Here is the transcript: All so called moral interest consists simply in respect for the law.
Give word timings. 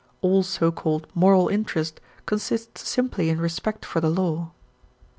All 0.21 0.41
so 0.41 0.71
called 0.71 1.05
moral 1.13 1.47
interest 1.47 2.01
consists 2.25 2.89
simply 2.89 3.29
in 3.29 3.39
respect 3.39 3.85
for 3.85 4.01
the 4.01 4.09
law. 4.09 4.49